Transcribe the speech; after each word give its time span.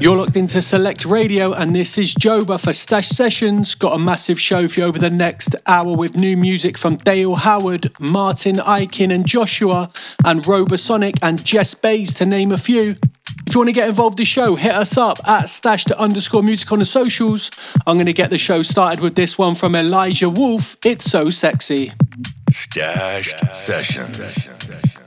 You're 0.00 0.16
locked 0.16 0.36
into 0.36 0.62
Select 0.62 1.04
Radio, 1.04 1.52
and 1.52 1.76
this 1.76 1.98
is 1.98 2.14
Joba 2.14 2.58
for 2.58 2.72
Stash 2.72 3.08
Sessions. 3.08 3.74
Got 3.74 3.96
a 3.96 3.98
massive 3.98 4.40
show 4.40 4.68
for 4.68 4.80
you 4.80 4.86
over 4.86 4.98
the 4.98 5.10
next 5.10 5.54
hour 5.66 5.94
with 5.94 6.16
new 6.16 6.34
music 6.34 6.78
from 6.78 6.96
Dale 6.96 7.34
Howard, 7.34 7.92
Martin 8.00 8.54
Ikin, 8.54 9.12
and 9.12 9.26
Joshua, 9.26 9.90
and 10.24 10.42
Robosonic 10.44 11.18
and 11.20 11.44
Jess 11.44 11.74
Bays, 11.74 12.14
to 12.14 12.24
name 12.24 12.50
a 12.50 12.56
few. 12.56 12.96
If 13.46 13.54
you 13.54 13.58
want 13.60 13.68
to 13.68 13.72
get 13.72 13.88
involved 13.88 14.18
in 14.18 14.22
the 14.22 14.26
show, 14.26 14.56
hit 14.56 14.72
us 14.72 14.96
up 14.96 15.18
at 15.28 15.50
stash 15.50 15.84
to 15.84 15.98
underscore 15.98 16.42
music 16.42 16.72
on 16.72 16.78
the 16.78 16.86
socials. 16.86 17.50
I'm 17.86 17.96
going 17.96 18.06
to 18.06 18.14
get 18.14 18.30
the 18.30 18.38
show 18.38 18.62
started 18.62 19.00
with 19.02 19.14
this 19.14 19.36
one 19.36 19.56
from 19.56 19.74
Elijah 19.74 20.30
Wolf. 20.30 20.78
It's 20.86 21.04
so 21.04 21.28
sexy. 21.28 21.92
Stashed 22.50 23.54
Sessions. 23.54 24.97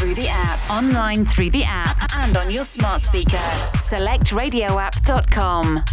Through 0.00 0.14
the 0.14 0.28
app 0.28 0.70
online 0.70 1.26
through 1.26 1.50
the 1.50 1.64
app, 1.64 1.98
and 2.16 2.36
on 2.36 2.50
your 2.50 2.64
smart 2.64 3.02
speaker. 3.02 3.36
SelectRadioApp.com. 3.76 5.84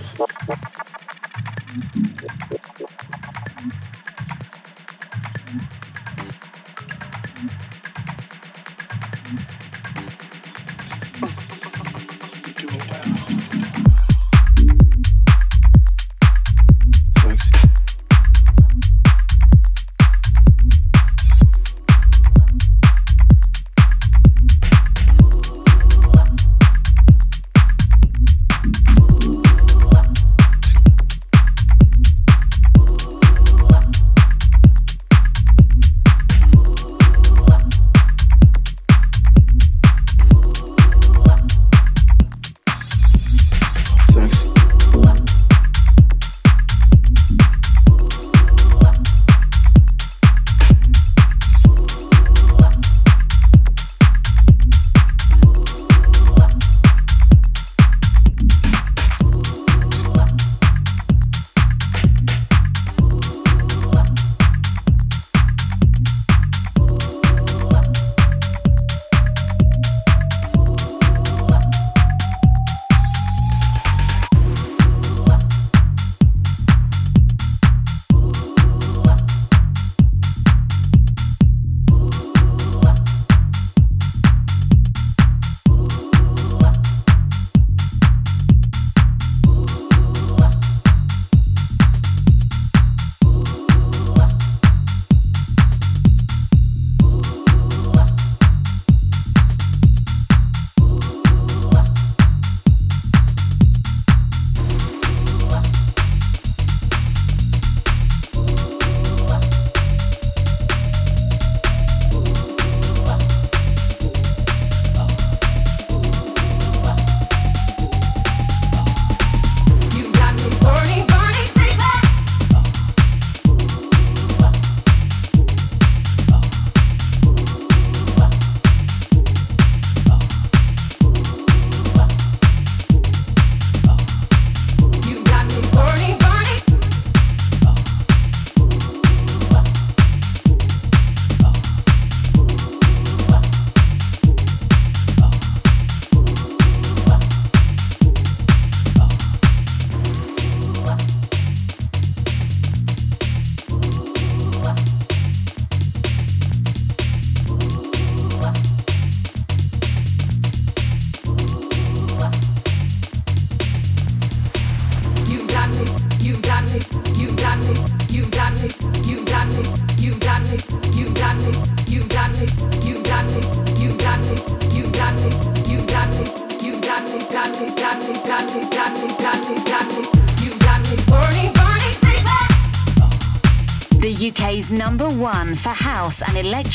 Sexy. 0.00 0.27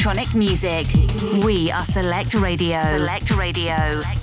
Electronic 0.04 0.36
music. 0.36 0.86
We 1.46 1.72
are 1.72 1.86
Select 1.86 2.34
Radio. 2.34 2.82
Select 2.98 3.32
Radio. 3.38 4.23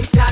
Got 0.00 0.31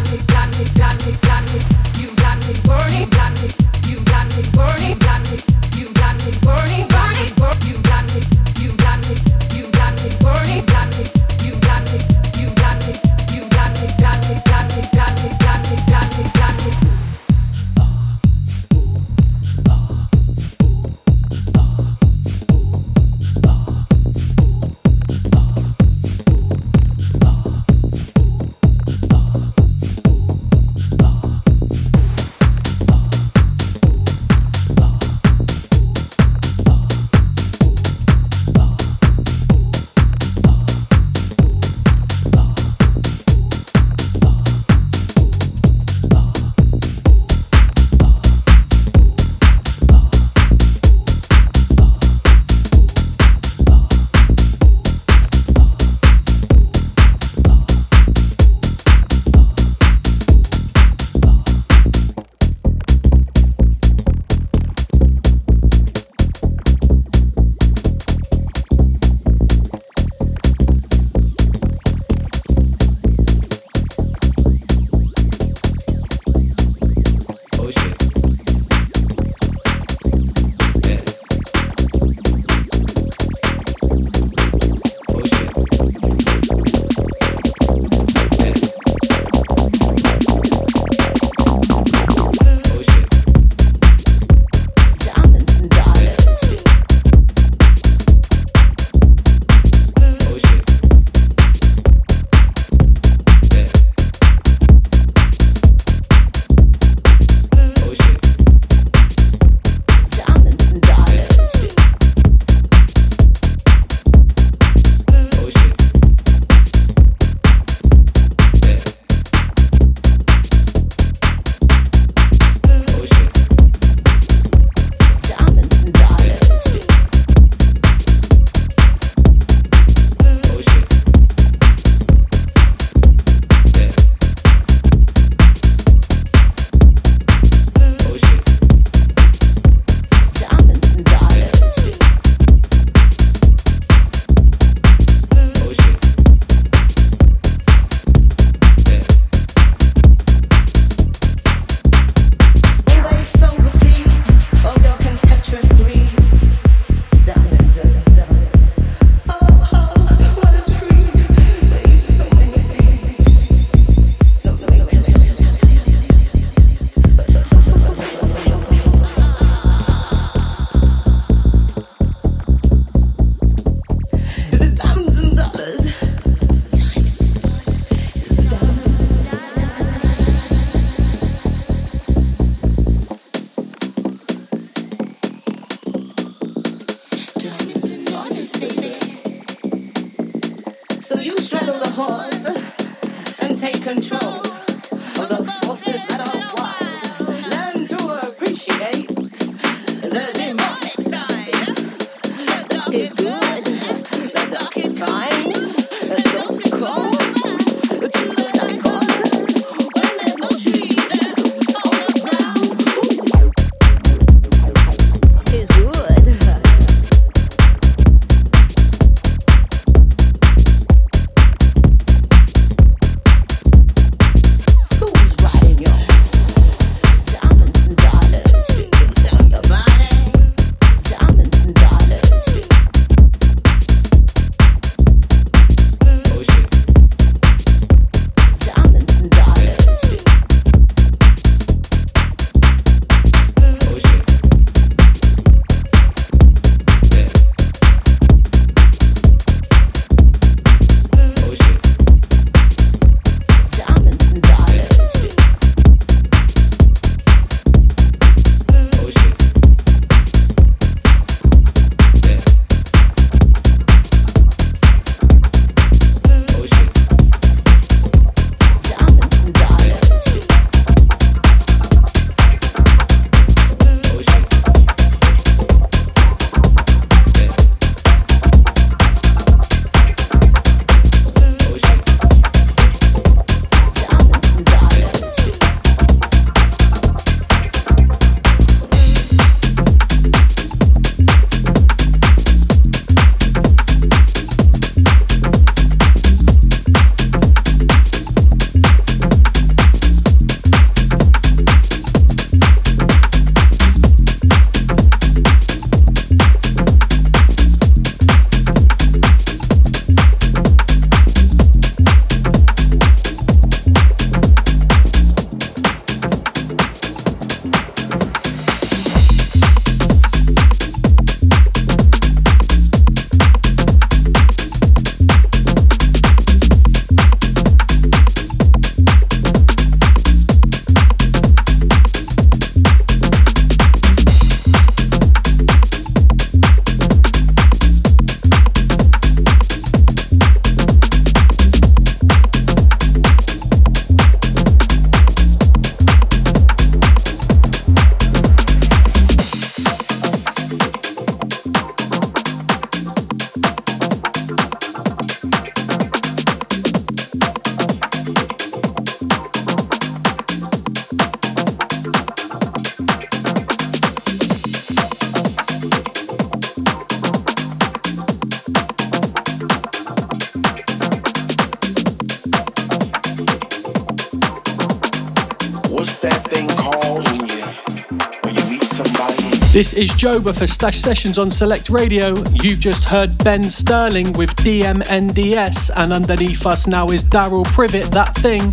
is 380.00 380.10
Joba 380.12 380.56
for 380.56 380.66
Stash 380.66 380.98
Sessions 380.98 381.36
on 381.36 381.50
Select 381.50 381.90
Radio. 381.90 382.34
You've 382.54 382.80
just 382.80 383.04
heard 383.04 383.36
Ben 383.44 383.62
Sterling 383.64 384.32
with 384.32 384.48
DMNDS, 384.56 385.90
and 385.94 386.10
underneath 386.14 386.64
us 386.64 386.86
now 386.86 387.08
is 387.08 387.22
Daryl 387.22 387.66
Privet, 387.66 388.10
That 388.10 388.34
Thing. 388.36 388.72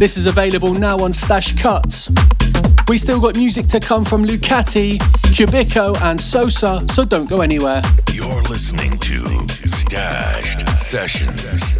This 0.00 0.16
is 0.16 0.26
available 0.26 0.74
now 0.74 0.96
on 0.96 1.12
Stash 1.12 1.56
Cuts. 1.56 2.10
We 2.88 2.98
still 2.98 3.20
got 3.20 3.36
music 3.36 3.68
to 3.68 3.78
come 3.78 4.04
from 4.04 4.24
Lucati, 4.24 4.98
Cubico, 5.32 5.96
and 6.02 6.20
Sosa, 6.20 6.84
so 6.92 7.04
don't 7.04 7.30
go 7.30 7.40
anywhere. 7.40 7.80
You're 8.12 8.42
listening 8.42 8.98
to 8.98 9.48
Stashed 9.68 10.76
Sessions. 10.76 11.73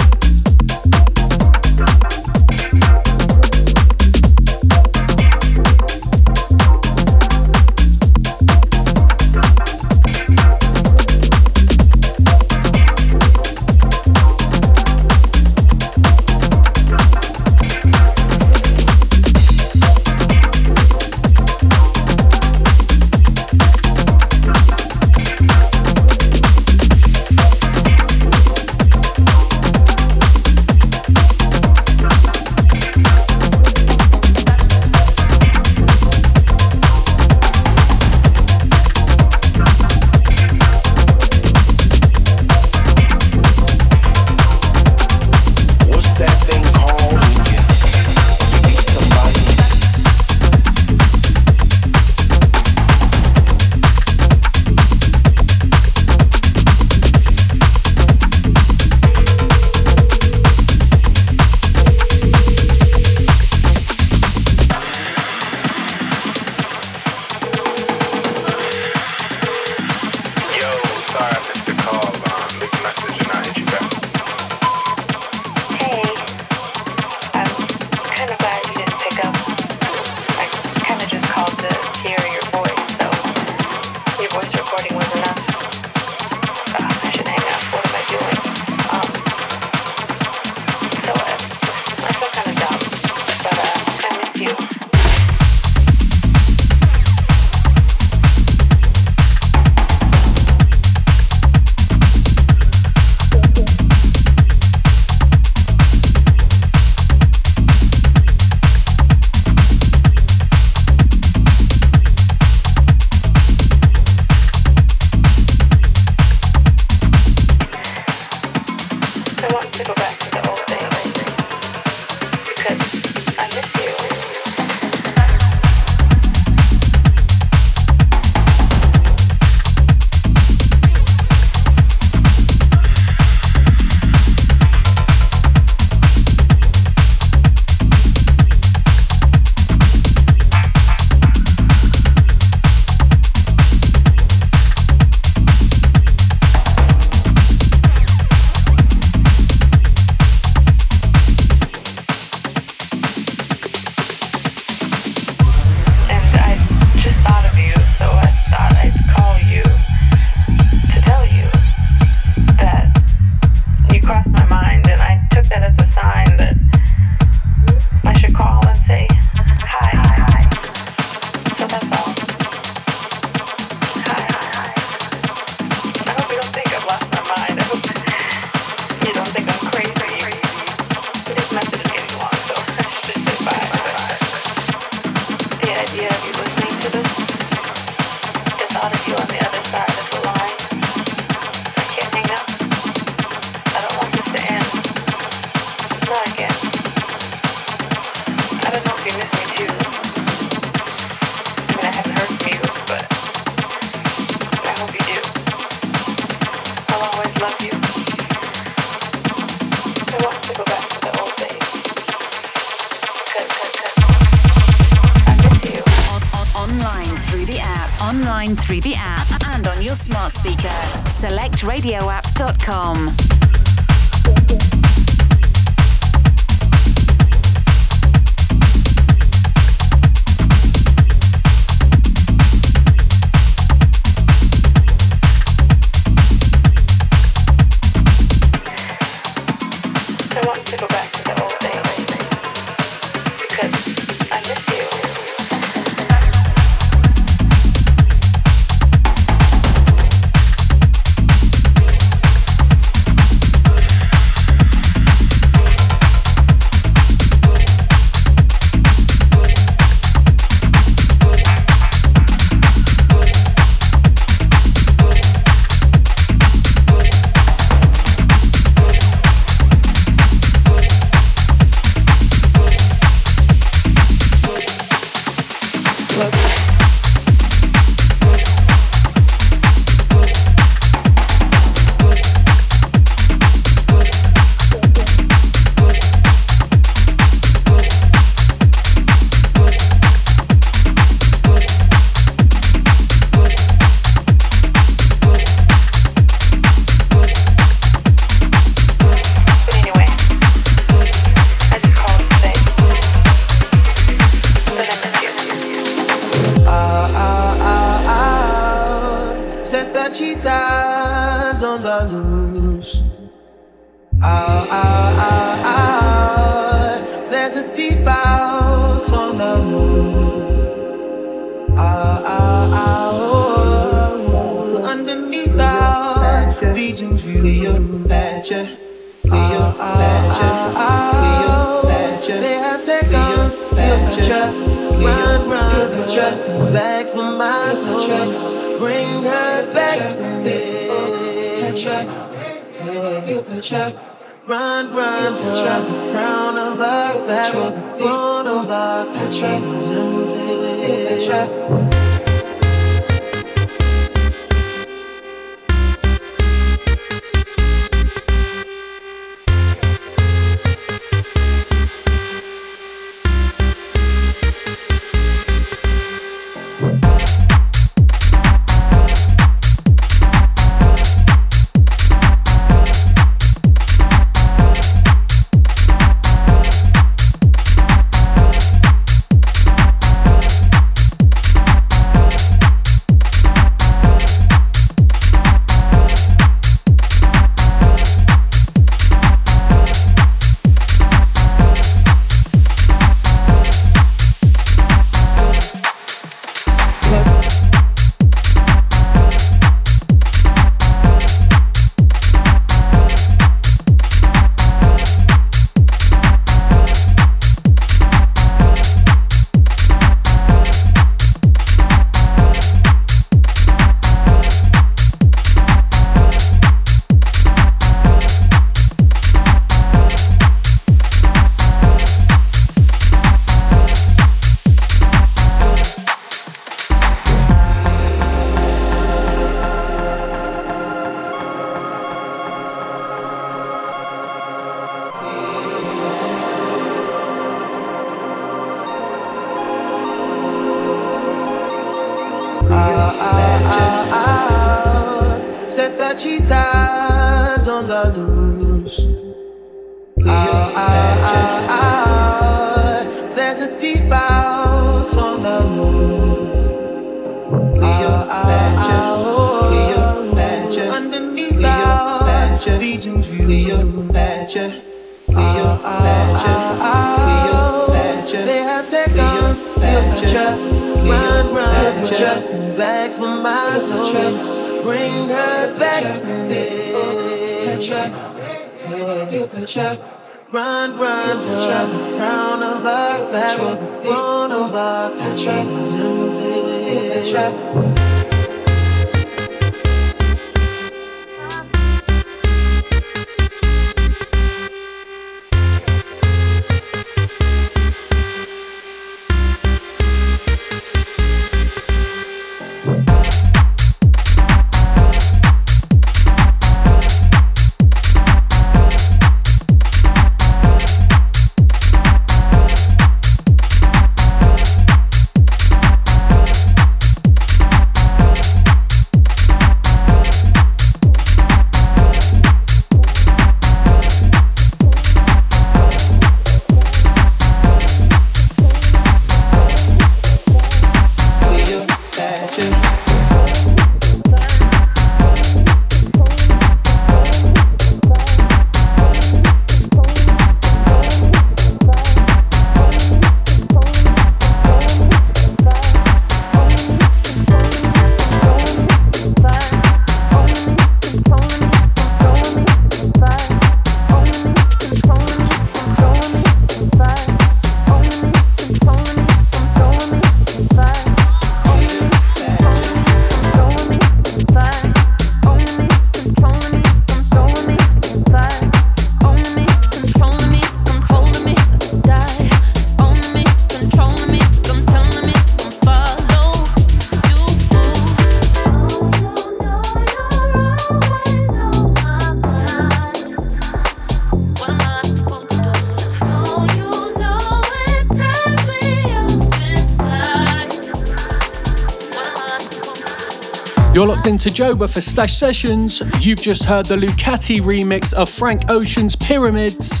Locked 594.28 594.46
into 594.46 594.62
Joba 594.62 594.92
for 594.92 595.00
Stash 595.00 595.38
Sessions. 595.38 596.02
You've 596.20 596.42
just 596.42 596.64
heard 596.64 596.84
the 596.84 596.96
Lucati 596.96 597.62
remix 597.62 598.12
of 598.12 598.28
Frank 598.28 598.68
Ocean's 598.68 599.16
Pyramids. 599.16 600.00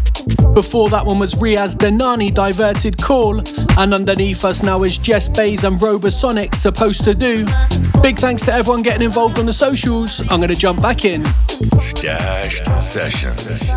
Before 0.52 0.90
that 0.90 1.06
one 1.06 1.18
was 1.18 1.34
Riaz 1.36 1.74
Denani 1.74 2.34
Diverted 2.34 3.00
Call, 3.00 3.40
and 3.78 3.94
underneath 3.94 4.44
us 4.44 4.62
now 4.62 4.82
is 4.82 4.98
Jess 4.98 5.30
Bays 5.30 5.64
and 5.64 5.80
Robosonic 5.80 6.54
Supposed 6.54 7.04
to 7.04 7.14
Do. 7.14 7.46
Big 8.02 8.18
thanks 8.18 8.42
to 8.42 8.52
everyone 8.52 8.82
getting 8.82 9.02
involved 9.02 9.38
on 9.38 9.46
the 9.46 9.52
socials. 9.52 10.20
I'm 10.28 10.40
going 10.40 10.48
to 10.48 10.54
jump 10.54 10.82
back 10.82 11.06
in. 11.06 11.24
Stashed 11.78 12.66
Sessions. 12.82 13.70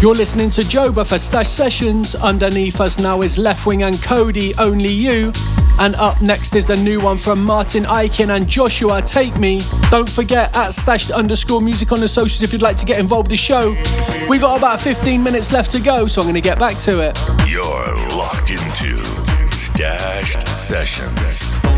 You're 0.00 0.14
listening 0.14 0.48
to 0.50 0.60
Joba 0.60 1.04
for 1.04 1.18
Stash 1.18 1.48
Sessions. 1.48 2.14
Underneath 2.14 2.80
us 2.80 3.00
now 3.00 3.22
is 3.22 3.36
Leftwing 3.36 3.84
and 3.84 3.96
Kody, 3.96 4.54
Only 4.56 4.92
You. 4.92 5.32
And 5.80 5.96
up 5.96 6.22
next 6.22 6.54
is 6.54 6.66
the 6.66 6.76
new 6.76 7.00
one 7.00 7.18
from 7.18 7.42
Martin 7.42 7.82
Ikin 7.82 8.28
and 8.28 8.46
Joshua, 8.46 9.02
Take 9.02 9.36
Me. 9.40 9.60
Don't 9.90 10.08
forget, 10.08 10.56
at 10.56 10.70
stashed 10.70 11.10
underscore 11.10 11.60
music 11.60 11.90
on 11.90 11.98
the 11.98 12.08
socials 12.08 12.44
if 12.44 12.52
you'd 12.52 12.62
like 12.62 12.76
to 12.76 12.86
get 12.86 13.00
involved 13.00 13.26
with 13.26 13.32
the 13.32 13.36
show. 13.36 13.70
We've 14.28 14.40
got 14.40 14.56
about 14.56 14.80
15 14.80 15.20
minutes 15.20 15.50
left 15.50 15.72
to 15.72 15.80
go, 15.80 16.06
so 16.06 16.20
I'm 16.20 16.26
going 16.26 16.34
to 16.34 16.40
get 16.40 16.60
back 16.60 16.78
to 16.78 17.00
it. 17.00 17.18
You're 17.48 17.96
locked 18.16 18.50
into 18.50 19.04
Stashed 19.50 20.46
Sessions. 20.56 21.77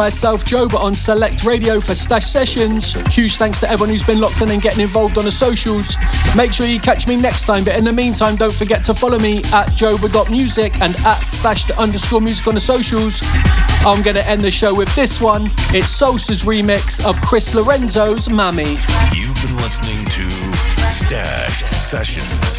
myself, 0.00 0.46
Joba, 0.46 0.76
on 0.76 0.94
Select 0.94 1.44
Radio 1.44 1.78
for 1.78 1.94
Stash 1.94 2.24
Sessions. 2.24 2.94
Huge 3.10 3.36
thanks 3.36 3.60
to 3.60 3.68
everyone 3.68 3.90
who's 3.90 4.02
been 4.02 4.18
locked 4.18 4.40
in 4.40 4.50
and 4.50 4.62
getting 4.62 4.80
involved 4.80 5.18
on 5.18 5.26
the 5.26 5.30
socials. 5.30 5.94
Make 6.34 6.54
sure 6.54 6.64
you 6.64 6.80
catch 6.80 7.06
me 7.06 7.16
next 7.16 7.44
time, 7.44 7.64
but 7.64 7.76
in 7.76 7.84
the 7.84 7.92
meantime, 7.92 8.36
don't 8.36 8.52
forget 8.52 8.82
to 8.84 8.94
follow 8.94 9.18
me 9.18 9.40
at 9.52 9.66
joba.music 9.76 10.72
and 10.80 10.96
at 11.04 11.18
stash 11.18 11.70
underscore 11.72 12.22
music 12.22 12.46
on 12.46 12.54
the 12.54 12.60
socials. 12.60 13.20
I'm 13.84 14.00
going 14.00 14.16
to 14.16 14.26
end 14.26 14.40
the 14.40 14.50
show 14.50 14.74
with 14.74 14.88
this 14.94 15.20
one. 15.20 15.46
It's 15.76 15.90
Salsa's 16.00 16.44
remix 16.44 17.04
of 17.04 17.20
Chris 17.20 17.54
Lorenzo's 17.54 18.30
Mammy. 18.30 18.78
You've 19.12 19.36
been 19.42 19.56
listening 19.56 20.02
to 20.06 20.30
Stashed 20.90 21.74
Sessions. 21.74 22.49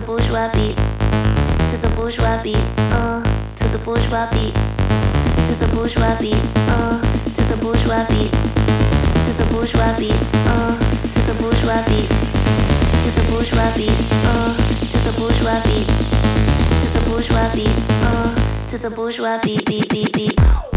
the 0.00 0.06
bourgeois 0.06 0.48
beat, 0.52 0.76
to 1.68 1.76
the 1.76 1.92
bourgeois 1.94 2.42
beat, 2.42 2.56
uh, 2.92 3.22
to 3.54 3.68
the 3.68 3.78
bourgeois 3.78 4.30
beat, 4.32 4.54
to 5.46 5.54
the 5.60 5.68
bourgeois 5.74 6.16
beat, 6.18 6.40
uh, 6.72 7.00
to 7.36 7.42
the 7.50 7.56
bourgeois 7.60 8.06
beat, 8.08 8.30
to 9.24 9.32
the 9.36 9.46
bourgeois 9.52 9.92
beat, 9.98 10.14
uh, 10.48 10.78
to 11.12 11.20
the 11.28 11.34
bourgeois 11.40 11.82
beat, 11.88 12.08
to 13.02 13.10
the 13.16 13.24
bourgeois 13.30 13.72
beat, 13.76 13.98
uh, 14.24 14.56
to 14.92 14.98
the 15.04 15.14
bourgeois 15.18 15.60
beat, 15.68 15.86
to 16.80 16.88
the 16.96 17.02
bourgeois 17.08 17.50
beat, 17.54 17.76
uh, 18.08 18.68
to 18.70 18.78
the 18.78 18.90
bourgeois 18.96 19.38
beat, 19.42 19.64
beat, 19.66 19.88
beat, 19.90 20.12
beat. 20.12 20.69